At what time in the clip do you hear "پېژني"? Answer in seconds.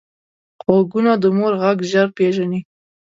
2.17-2.59